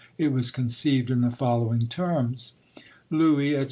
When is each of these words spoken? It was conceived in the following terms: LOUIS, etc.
It 0.17 0.33
was 0.33 0.49
conceived 0.49 1.11
in 1.11 1.21
the 1.21 1.29
following 1.29 1.85
terms: 1.87 2.53
LOUIS, 3.11 3.51
etc. 3.53 3.59